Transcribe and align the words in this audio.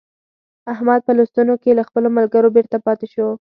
احمد 0.73 0.99
په 1.05 1.11
لوستونو 1.17 1.53
کې 1.61 1.71
له 1.77 1.83
خپلو 1.87 2.07
ملګرو 2.17 2.53
بېرته 2.55 2.77
پاته 2.85 3.05
شو. 3.13 3.27